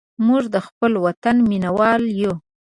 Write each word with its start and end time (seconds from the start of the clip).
موږ 0.27 0.43
د 0.55 0.57
خپل 0.67 0.91
وطن 1.05 1.35
مینهوال 1.49 2.01
یو. 2.19 2.33